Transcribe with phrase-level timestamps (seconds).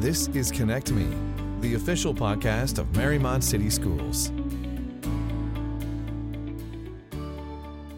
[0.00, 1.08] This is Connect Me,
[1.60, 4.30] the official podcast of Mariemont City Schools.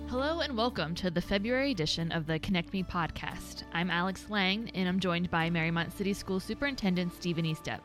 [0.09, 3.65] Hello and welcome to the February edition of the Connect Me podcast.
[3.75, 7.81] I'm Alex Lang and I'm joined by Mariemont City School Superintendent Stephen Eastep.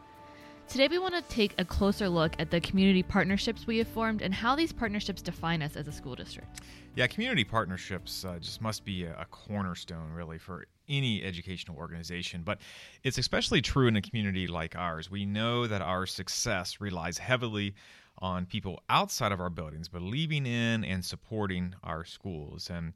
[0.69, 4.21] Today, we want to take a closer look at the community partnerships we have formed
[4.21, 6.61] and how these partnerships define us as a school district.
[6.95, 12.41] Yeah, community partnerships uh, just must be a, a, cornerstone, really, for any educational organization.
[12.43, 12.59] But
[13.03, 15.09] it's especially true in a community like ours.
[15.09, 17.75] We know that our success relies heavily
[18.19, 22.69] on people outside of our buildings believing in and supporting our schools.
[22.69, 22.93] And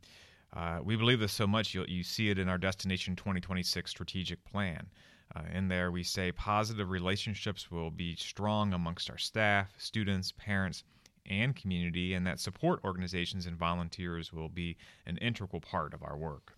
[0.54, 4.88] uh, we believe this so much, you see it in our Destination 2026 strategic plan.
[5.36, 10.84] Uh, in there, we say positive relationships will be strong amongst our staff, students, parents,
[11.30, 16.18] and community, and that support organizations and volunteers will be an integral part of our
[16.18, 16.54] work.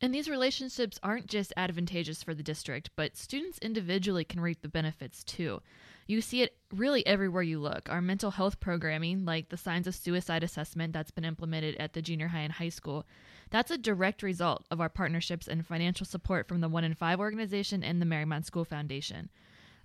[0.00, 4.68] And these relationships aren't just advantageous for the district, but students individually can reap the
[4.68, 5.62] benefits too.
[6.06, 7.88] You see it really everywhere you look.
[7.90, 12.02] Our mental health programming, like the signs of suicide assessment that's been implemented at the
[12.02, 13.06] junior high and high school,
[13.50, 17.18] that's a direct result of our partnerships and financial support from the One in Five
[17.18, 19.30] organization and the Mariemont School Foundation.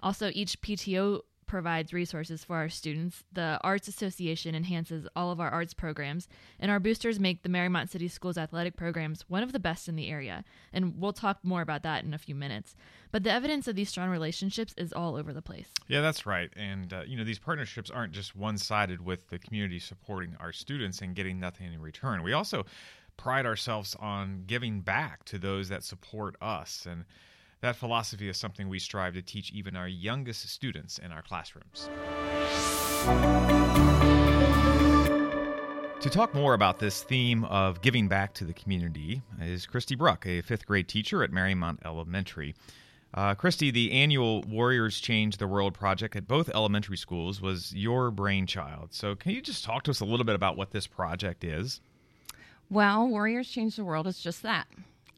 [0.04, 1.22] Also, each PTO
[1.52, 3.26] provides resources for our students.
[3.34, 6.30] The Arts Association enhances all of our arts programs,
[6.62, 9.98] and our boosters make the Mariemont City Schools athletic programs one of the best in
[9.98, 10.46] the area.
[10.72, 12.74] And we'll talk more about that in a few minutes.
[13.12, 15.68] But the evidence of these strong relationships is all over the place.
[15.90, 16.50] Yeah, that's right.
[16.56, 20.54] And, uh, you know, these partnerships aren't just one sided with the community supporting our
[20.54, 22.24] students and getting nothing in return.
[22.24, 22.66] We also
[23.18, 26.88] pride ourselves on giving back to those that support us.
[26.90, 27.04] And
[27.62, 31.90] that philosophy is something we strive to teach even our youngest students in our classrooms.
[36.02, 40.26] To talk more about this theme of giving back to the community is Kristy Bruck,
[40.26, 42.56] a fifth grade teacher at Mariemont Elementary.
[43.14, 48.10] Uh, Kristy, the annual Warriors Change the World project at both elementary schools was your
[48.10, 48.94] brainchild.
[48.94, 51.82] So, can you just talk to us a little bit about what this project is?
[52.70, 54.66] Well, Warriors Change the World is just that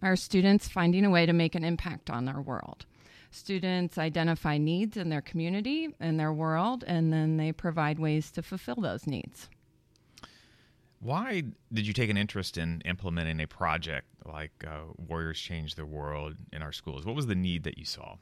[0.03, 2.85] our students finding a way to make an impact on their world.
[3.31, 8.43] Students identify needs in their community and their world, and then they provide ways to
[8.43, 9.49] fulfill those needs.
[10.99, 11.43] Why
[11.73, 16.35] did you take an interest in implementing a project like uh, Warriors Change the World
[16.53, 17.05] in our schools?
[17.05, 18.17] What was the need that you saw?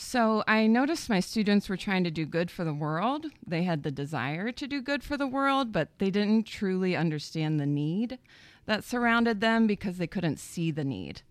[0.00, 3.26] So I noticed my students were trying to do good for the world.
[3.44, 7.58] They had the desire to do good for the world, but they didn't truly understand
[7.58, 8.20] the need
[8.66, 11.22] that surrounded them because they couldn't see the need.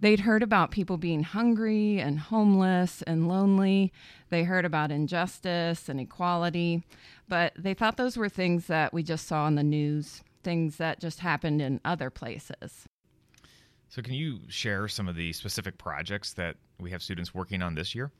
[0.00, 3.92] They'd heard about people being hungry and homeless and lonely.
[4.28, 6.82] They heard about injustice and equality,
[7.28, 10.98] but they thought those were things that we just saw in the news, things that
[10.98, 12.86] just happened in other places.
[13.88, 17.74] So, can you share some of the specific projects that we have students working on
[17.74, 18.10] this year?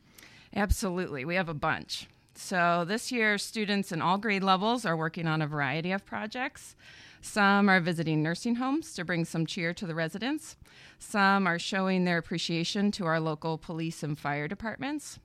[0.54, 1.24] Absolutely.
[1.24, 2.06] We have a bunch.
[2.34, 6.74] So, this year, students in all grade levels are working on a variety of projects.
[7.20, 10.56] Some are visiting nursing homes to bring some cheer to the residents.
[10.98, 15.18] Some are showing their appreciation to our local police and fire departments.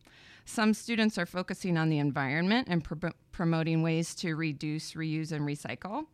[0.44, 5.46] Some students are focusing on the environment and pro- promoting ways to reduce, reuse, and
[5.46, 6.08] recycle.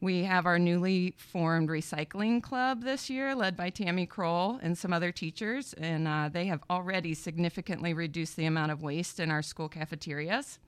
[0.00, 4.92] We have our newly formed recycling club this year, led by Tammy Kroll and some
[4.92, 9.42] other teachers, and uh, they have already significantly reduced the amount of waste in our
[9.42, 10.58] school cafeterias.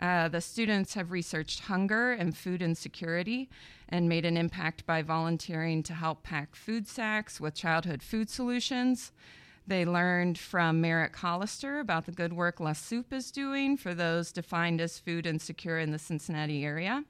[0.00, 3.48] Uh, the students have researched hunger and food insecurity
[3.88, 9.12] and made an impact by volunteering to help pack food sacks with childhood food solutions.
[9.66, 14.30] They learned from Merrick Hollister about the good work La Soupe is doing for those
[14.30, 17.04] defined as food insecure in the Cincinnati area.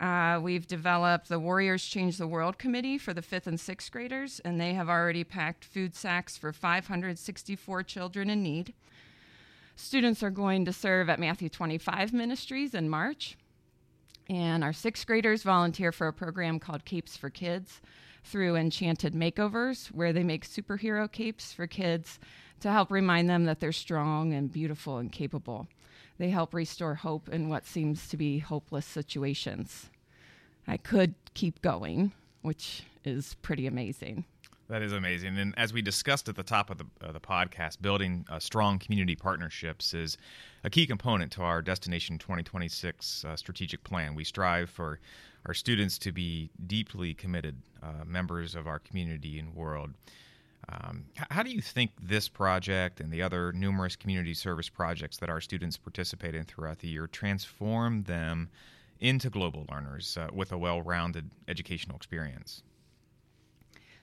[0.00, 4.40] Uh, we've developed the Warriors Change the World Committee for the fifth and sixth graders,
[4.44, 8.74] and they have already packed food sacks for 564 children in need.
[9.74, 13.36] Students are going to serve at Matthew 25 Ministries in March.
[14.28, 17.80] And our sixth graders volunteer for a program called Capes for Kids
[18.24, 22.18] through Enchanted Makeovers, where they make superhero capes for kids
[22.60, 25.68] to help remind them that they're strong and beautiful and capable.
[26.18, 29.90] They help restore hope in what seems to be hopeless situations.
[30.66, 34.24] I could keep going, which is pretty amazing.
[34.68, 35.38] That is amazing.
[35.38, 38.80] And as we discussed at the top of the, uh, the podcast, building uh, strong
[38.80, 40.18] community partnerships is
[40.64, 44.16] a key component to our Destination 2026 uh, strategic plan.
[44.16, 44.98] We strive for
[45.46, 49.90] our students to be deeply committed uh, members of our community and world.
[50.68, 55.30] Um, how do you think this project and the other numerous community service projects that
[55.30, 58.48] our students participate in throughout the year transform them
[58.98, 62.62] into global learners uh, with a well rounded educational experience?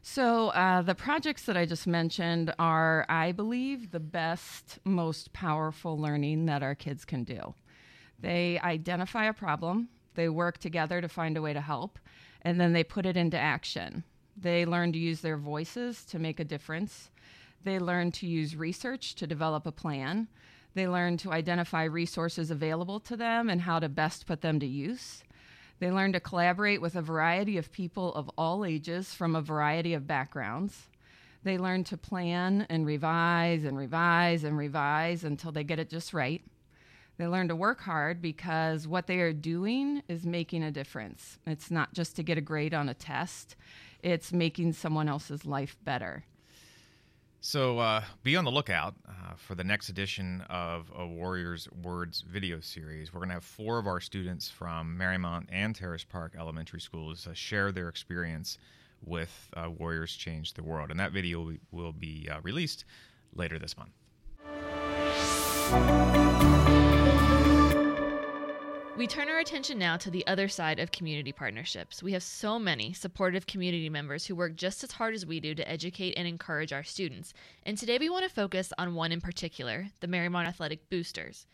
[0.06, 5.98] So, uh, the projects that I just mentioned are, I believe, the best, most powerful
[5.98, 7.54] learning that our kids can do.
[8.20, 12.00] They identify a problem, they work together to find a way to help,
[12.42, 14.04] and then they put it into action.
[14.36, 17.10] They learn to use their voices to make a difference.
[17.64, 20.28] They learn to use research to develop a plan.
[20.74, 24.66] They learn to identify resources available to them and how to best put them to
[24.66, 25.24] use.
[25.80, 29.94] They learn to collaborate with a variety of people of all ages from a variety
[29.94, 30.88] of backgrounds.
[31.44, 36.14] They learn to plan and revise and revise and revise until they get it just
[36.14, 36.42] right.
[37.18, 41.38] They learn to work hard because what they are doing is making a difference.
[41.46, 43.56] It's not just to get a grade on a test,
[44.04, 46.26] it's making someone else's life better.
[47.46, 52.22] So uh, be on the lookout uh, for the next edition of a Warriors Words
[52.22, 53.14] video series.
[53.14, 57.28] We're going to have four of our students from Mariemont and Terrace Park Elementary Schools
[57.28, 58.58] uh, share their experience
[59.04, 60.90] with uh, Warriors Change the World.
[60.90, 62.86] And that video will be uh, released
[63.36, 63.92] later this month.
[68.96, 72.04] We turn our attention now to the other side of community partnerships.
[72.04, 75.56] We have so many supportive community members who work just as hard as we do
[75.56, 77.34] to educate and encourage our students.
[77.64, 81.48] And today we want to focus on one in particular the Mariemont Athletic Boosters.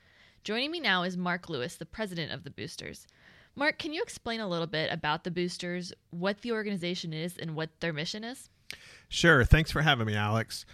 [0.43, 3.07] Joining me now is Mark Lewis, the president of the Boosters.
[3.55, 7.55] Mark, can you explain a little bit about the Boosters, what the organization is, and
[7.55, 8.49] what their mission is?
[9.07, 9.45] Sure.
[9.45, 10.65] Thanks for having me, Alex.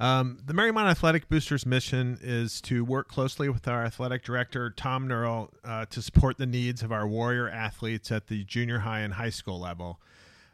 [0.00, 5.06] Um, the Mariemont Athletic Boosters mission is to work closely with our athletic director, Tom
[5.06, 9.14] Nurl, uh, to support the needs of our warrior athletes at the junior high and
[9.14, 10.00] high school level.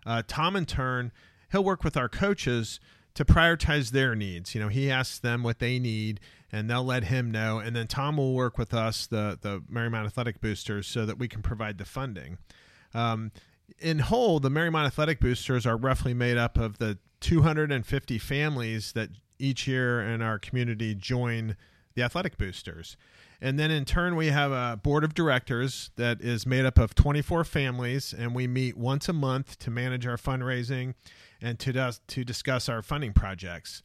[0.05, 1.11] Uh, Tom, in turn,
[1.53, 2.81] he'll work with our coaches
[3.15, 4.55] to prioritize their needs.
[4.55, 6.21] You know, he asks them what they need,
[6.53, 7.59] and they'll let him know.
[7.59, 11.29] And then Tom will work with us, the the Mariemont Athletic Boosters, so that we
[11.29, 12.39] can provide the funding.
[12.93, 13.33] Um,
[13.79, 19.11] in whole, the Mariemont Athletic Boosters are roughly made up of the 250 families that
[19.41, 21.57] each year in our community join
[21.95, 22.97] the athletic boosters.
[23.41, 26.95] And then in turn, we have a board of directors that is made up of
[26.95, 30.95] 24 families, and we meet once a month to manage our fundraising
[31.41, 33.83] and to, to discuss our funding projects.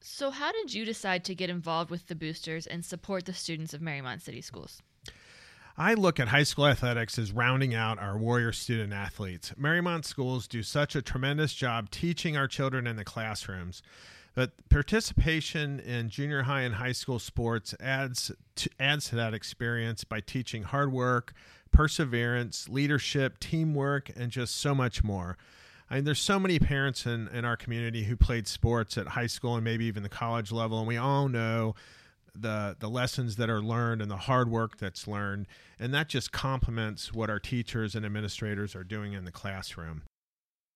[0.00, 3.74] So, how did you decide to get involved with the boosters and support the students
[3.74, 4.80] of Mariemont City Schools?
[5.76, 9.52] I look at high school athletics as rounding out our warrior student athletes.
[9.58, 13.82] Mariemont schools do such a tremendous job teaching our children in the classrooms.
[14.34, 20.04] But participation in junior high and high school sports adds to, adds to that experience
[20.04, 21.32] by teaching hard work,
[21.72, 25.36] perseverance, leadership, teamwork, and just so much more.
[25.90, 29.26] I mean, there's so many parents in, in our community who played sports at high
[29.26, 31.74] school and maybe even the college level, and we all know
[32.32, 35.48] the the lessons that are learned and the hard work that's learned,
[35.80, 40.02] and that just complements what our teachers and administrators are doing in the classroom.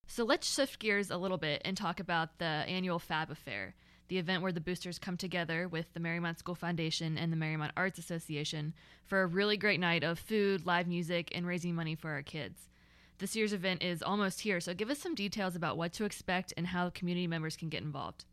[0.07, 3.75] So let's shift gears a little bit and talk about the annual Fab Affair,
[4.07, 7.71] the event where the boosters come together with the Mariemont School Foundation and the Mariemont
[7.75, 8.73] Arts Association
[9.05, 12.69] for a really great night of food, live music, and raising money for our kids.
[13.17, 16.53] This year's event is almost here, so give us some details about what to expect
[16.57, 18.25] and how community members can get involved.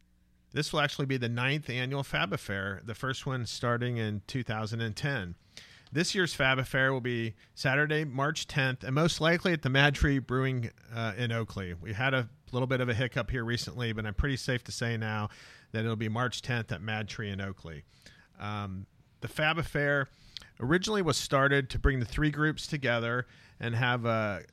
[0.52, 5.34] This will actually be the ninth annual Fab Affair, the first one starting in 2010.
[5.94, 9.94] This year's Fab Affair will be Saturday, March 10th, and most likely at the Mad
[9.94, 11.74] Tree Brewing uh, in Oakley.
[11.74, 14.72] We had a little bit of a hiccup here recently, but I'm pretty safe to
[14.72, 15.28] say now
[15.72, 17.84] that it'll be March 10th at Mad Tree in Oakley.
[18.40, 18.86] Um,
[19.20, 20.08] the Fab Affair
[20.58, 23.26] originally was started to bring the three groups together
[23.60, 24.44] and have a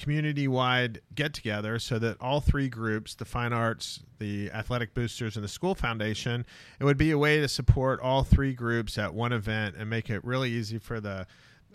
[0.00, 5.36] community wide get together so that all three groups the fine arts, the athletic boosters,
[5.36, 6.46] and the school foundation
[6.80, 10.08] it would be a way to support all three groups at one event and make
[10.08, 11.26] it really easy for the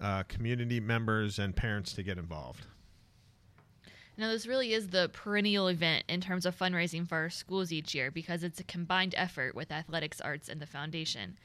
[0.02, 2.66] uh, community members and parents to get involved.
[4.18, 7.94] Now, this really is the perennial event in terms of fundraising for our schools each
[7.94, 11.38] year because it's a combined effort with athletics, arts, and the foundation.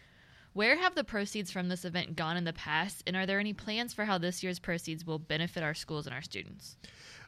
[0.52, 3.52] Where have the proceeds from this event gone in the past, and are there any
[3.52, 6.76] plans for how this year's proceeds will benefit our schools and our students?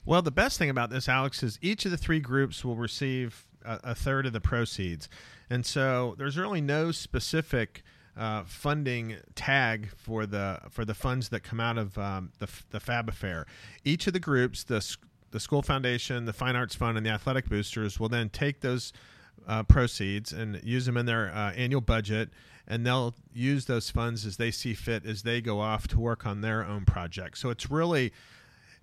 [0.04, 3.46] Well, the best thing about this, Alex, is each of the three groups will receive
[3.64, 5.08] a, a third of the proceeds.
[5.48, 7.84] And so there's really no specific
[8.16, 12.80] uh, funding tag for the for the funds that come out of um, the, the
[12.80, 13.46] Fab Affair.
[13.84, 14.84] Each of the groups, the,
[15.30, 18.92] the School Foundation, the Fine Arts Fund, and the Athletic Boosters, will then take those
[19.46, 22.30] uh, proceeds and use them in their uh, annual budget
[22.66, 26.24] and they'll use those funds as they see fit as they go off to work
[26.24, 27.40] on their own projects.
[27.40, 28.12] So it's really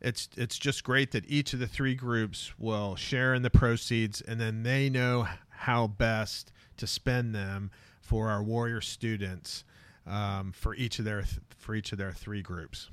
[0.01, 4.21] it's it's just great that each of the three groups will share in the proceeds
[4.21, 9.63] and then they know how best to spend them for our warrior students
[10.07, 12.89] um, for each of their th- for each of their three groups.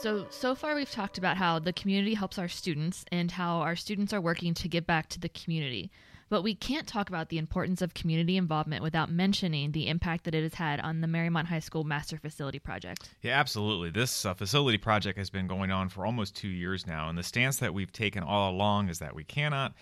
[0.00, 3.76] So, so far we've talked about how the community helps our students and how our
[3.76, 5.90] students are working to give back to the community.
[6.28, 10.34] But we can't talk about the importance of community involvement without mentioning the impact that
[10.34, 13.08] it has had on the Mariemont High School Master Facility Project.
[13.22, 13.90] Yeah, absolutely.
[13.90, 17.22] This uh, facility project has been going on for almost two years now, and the
[17.22, 19.72] stance that we've taken all along is that we cannot,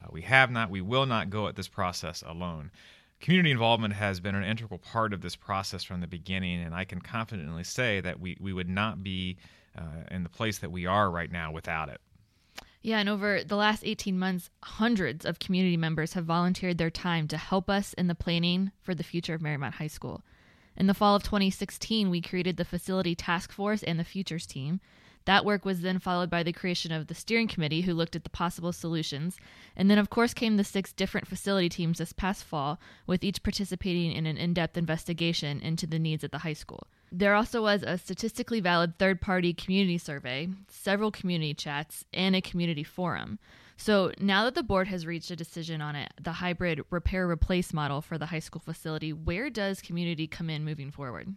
[0.00, 2.70] uh, we have not, we will not go at this process alone.
[3.20, 6.84] Community involvement has been an integral part of this process from the beginning, and I
[6.84, 9.38] can confidently say that we, we would not be
[9.76, 12.00] uh, in the place that we are right now without it.
[12.80, 17.26] Yeah, and over the last 18 months, hundreds of community members have volunteered their time
[17.28, 20.22] to help us in the planning for the future of Mariemont High School.
[20.76, 24.80] In the fall of 2016, we created the Facility Task Force and the Futures Team.
[25.28, 28.24] That work was then followed by the creation of the steering committee, who looked at
[28.24, 29.36] the possible solutions.
[29.76, 33.42] And then, of course, came the six different facility teams this past fall, with each
[33.42, 36.86] participating in an in depth investigation into the needs at the high school.
[37.12, 42.40] There also was a statistically valid third party community survey, several community chats, and a
[42.40, 43.38] community forum.
[43.76, 47.74] So now that the board has reached a decision on it, the hybrid repair replace
[47.74, 51.34] model for the high school facility, where does community come in moving forward?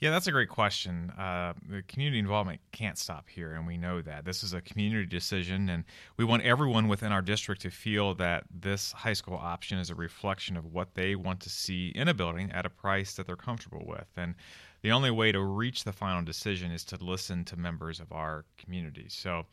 [0.00, 1.10] Yeah, that's a great question.
[1.10, 4.24] Uh, the community involvement can't stop here, and we know that.
[4.24, 5.84] This is a community decision, and
[6.16, 9.94] we want everyone within our district to feel that this high school option is a
[9.94, 13.36] reflection of what they want to see in a building at a price that they're
[13.36, 14.06] comfortable with.
[14.16, 14.36] And
[14.80, 18.46] the only way to reach the final decision is to listen to members of our
[18.56, 19.04] community.
[19.08, 19.44] So,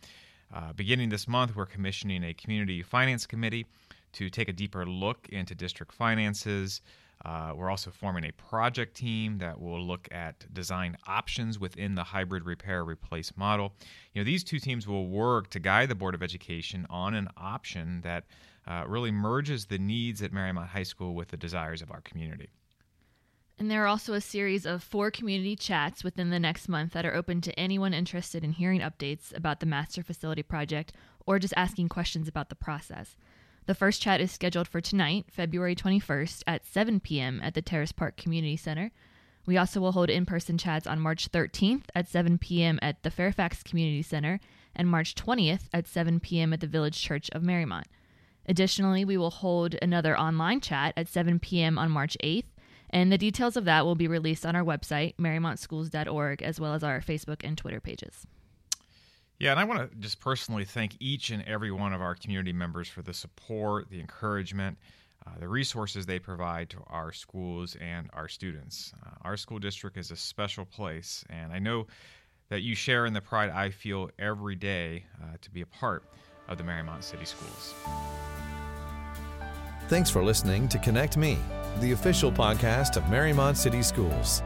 [0.54, 3.66] uh, beginning this month, we're commissioning a community finance committee
[4.14, 6.82] to take a deeper look into district finances.
[7.26, 12.04] Uh, we're also forming a project team that will look at design options within the
[12.04, 13.74] hybrid repair replace model.
[14.14, 17.28] You know, these two teams will work to guide the Board of Education on an
[17.36, 18.26] option that
[18.68, 22.50] uh, really merges the needs at Mariemont High School with the desires of our community.
[23.60, 27.06] And there are also a series of four community chats within the next month that
[27.06, 30.94] are open to anyone interested in hearing updates about the master facility project
[31.26, 33.18] or just asking questions about the process.
[33.68, 37.42] The first chat is scheduled for tonight, February 21st at 7 p.m.
[37.44, 38.92] at the Terrace Park Community Center.
[39.46, 42.80] We also will hold in person chats on March 13th at 7 p.m.
[42.82, 44.40] at the Fairfax Community Center
[44.74, 46.54] and March 20th at 7 p.m.
[46.54, 47.84] at the Village Church of Mariemont.
[48.48, 51.78] Additionally, we will hold another online chat at 7 p.m.
[51.78, 52.46] on March 8th
[52.90, 56.84] and the details of that will be released on our website, mariemontschools.org, as well as
[56.84, 58.26] our Facebook and Twitter pages.
[59.40, 62.54] Yeah, and I want to just personally thank each and every one of our community
[62.54, 64.78] members for the support, the encouragement,
[65.28, 68.94] uh, the resources they provide to our schools and our students.
[69.06, 71.86] Uh, our school district is a special place, and I know
[72.50, 76.04] that you share in the pride I feel every day uh, to be a part
[76.48, 77.76] of the Mariemont City Schools.
[79.88, 81.38] Thanks for listening to Connect Me,
[81.80, 84.42] the official podcast of Mariemont City Schools.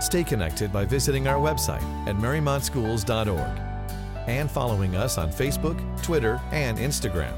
[0.00, 3.65] Stay connected by visiting our website at mariemontschools.org
[4.26, 7.34] and following us on Facebook, Twitter, and Instagram.